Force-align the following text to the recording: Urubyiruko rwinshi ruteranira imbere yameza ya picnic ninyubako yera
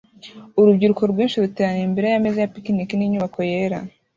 Urubyiruko 0.59 1.01
rwinshi 1.11 1.41
ruteranira 1.43 1.87
imbere 1.89 2.07
yameza 2.13 2.39
ya 2.41 2.51
picnic 2.55 2.89
ninyubako 2.95 3.39
yera 3.49 3.79